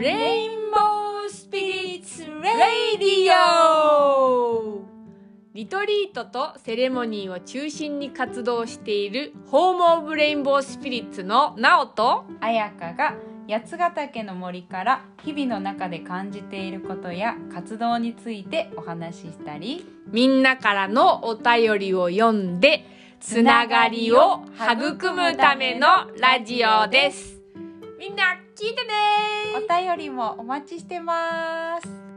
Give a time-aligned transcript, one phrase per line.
[0.00, 4.82] レインボースピリッツ・レイディオ
[5.52, 13.14] リトリートとセレモニーを中心に活動しているホーム・オブ・レインボー・スピリッツのナオと彩香が
[13.46, 22.86] 八ヶ岳の森から日々の中で感じていることや活動についてお話ししたりみんなからのお便りを読んで
[23.20, 25.86] つながりを育むための
[26.18, 27.38] ラジオです。
[27.98, 29.29] みんな聞いてね
[29.62, 32.09] お便りもお待ちしてます。